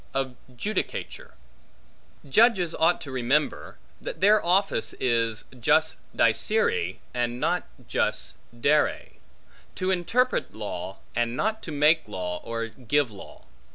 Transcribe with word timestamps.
Of 0.15 0.35
Judicature 0.57 1.35
JUDGES 2.27 2.73
ought 2.73 2.99
to 3.01 3.11
remember, 3.11 3.77
that 4.01 4.19
their 4.19 4.43
office 4.43 4.93
is 4.99 5.43
jus 5.59 5.97
dicere, 6.15 6.97
and 7.13 7.39
not 7.39 7.67
jus 7.87 8.33
dare; 8.59 9.09
to 9.75 9.91
interpret 9.91 10.55
law, 10.55 10.97
and 11.15 11.37
not 11.37 11.61
to 11.61 11.71
make 11.71 12.07
law, 12.07 12.41
or 12.43 12.65
give 12.69 13.11
law. 13.11 13.45